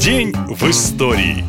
[0.00, 1.44] День в истории.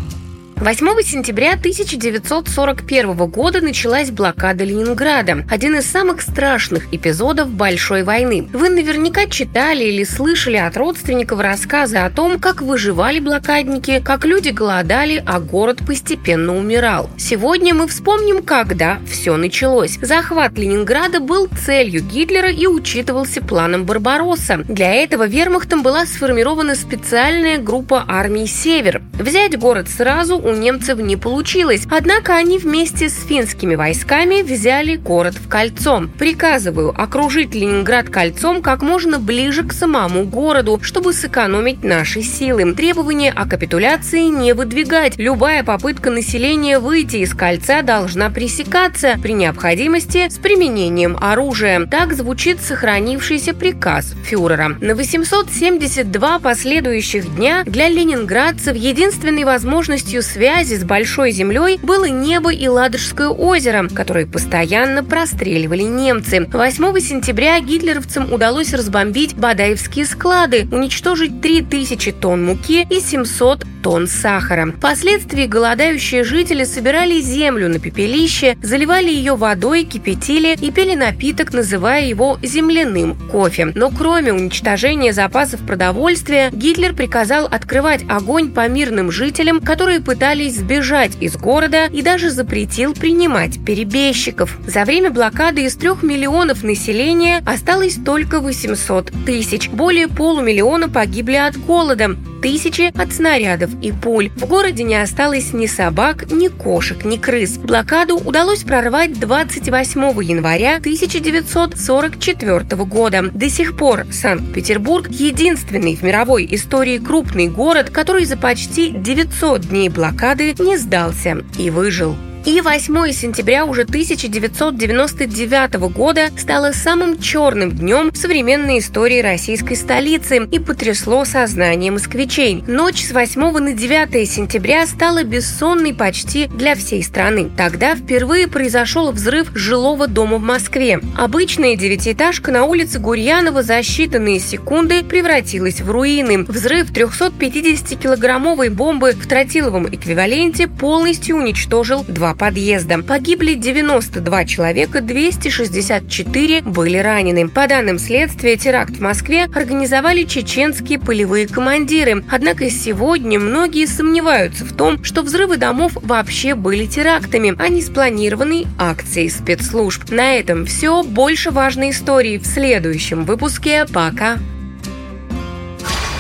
[0.62, 8.48] 8 сентября 1941 года началась блокада Ленинграда, один из самых страшных эпизодов Большой войны.
[8.54, 14.50] Вы наверняка читали или слышали от родственников рассказы о том, как выживали блокадники, как люди
[14.50, 17.10] голодали, а город постепенно умирал.
[17.18, 19.98] Сегодня мы вспомним, когда все началось.
[20.00, 24.58] Захват Ленинграда был целью Гитлера и учитывался планом Барбаросса.
[24.68, 29.02] Для этого вермахтом была сформирована специальная группа армий «Север».
[29.14, 35.36] Взять город сразу у немцев не получилось, однако они вместе с финскими войсками взяли город
[35.36, 36.04] в кольцо.
[36.20, 42.74] Приказываю окружить Ленинград кольцом как можно ближе к самому городу, чтобы сэкономить наши силы.
[42.74, 45.18] Требования о капитуляции не выдвигать.
[45.18, 51.88] Любая попытка населения выйти из кольца должна пресекаться при необходимости с применением оружия.
[51.88, 54.78] Так звучит сохранившийся приказ фюрера.
[54.80, 62.52] На 872 последующих дня для ленинградцев единственной возможностью связи связи с Большой землей было небо
[62.52, 66.48] и Ладожское озеро, которые постоянно простреливали немцы.
[66.52, 74.72] 8 сентября гитлеровцам удалось разбомбить Бадаевские склады, уничтожить 3000 тонн муки и 700 тонн сахара.
[74.72, 82.06] Впоследствии голодающие жители собирали землю на пепелище, заливали ее водой, кипятили и пили напиток, называя
[82.06, 83.72] его земляным кофе.
[83.76, 91.18] Но кроме уничтожения запасов продовольствия, Гитлер приказал открывать огонь по мирным жителям, которые пытались сбежать
[91.20, 94.56] из города и даже запретил принимать перебежчиков.
[94.68, 99.70] За время блокады из трех миллионов населения осталось только 800 тысяч.
[99.70, 104.30] Более полумиллиона погибли от голода тысячи от снарядов и пуль.
[104.36, 107.58] В городе не осталось ни собак, ни кошек, ни крыс.
[107.58, 113.30] Блокаду удалось прорвать 28 января 1944 года.
[113.34, 119.90] До сих пор Санкт-Петербург– единственный в мировой истории крупный город, который за почти 900 дней
[119.90, 120.11] блокады
[120.60, 122.16] не сдался и выжил.
[122.44, 130.44] И 8 сентября уже 1999 года стало самым черным днем в современной истории российской столицы
[130.52, 132.64] и потрясло сознание москвичей.
[132.66, 137.52] Ночь с 8 на 9 сентября стала бессонной почти для всей страны.
[137.56, 141.00] Тогда впервые произошел взрыв жилого дома в Москве.
[141.16, 146.40] Обычная девятиэтажка на улице Гурьянова за считанные секунды превратилась в руины.
[146.48, 153.02] Взрыв 350-килограммовой бомбы в тротиловом эквиваленте полностью уничтожил два подъезда.
[153.04, 157.50] Погибли 92 человека, 264 были ранены.
[157.50, 162.24] По данным следствия, теракт в Москве организовали чеченские полевые командиры.
[162.30, 168.68] Однако сегодня многие сомневаются в том, что взрывы домов вообще были терактами, а не спланированной
[168.78, 170.10] акцией спецслужб.
[170.10, 171.04] На этом все.
[171.04, 173.86] Больше важной истории в следующем выпуске.
[173.92, 174.38] Пока!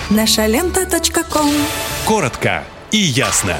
[0.09, 0.81] Наша лента.
[2.05, 3.57] Коротко и ясно.